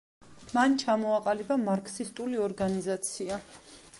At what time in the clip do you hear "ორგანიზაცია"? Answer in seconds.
2.47-3.41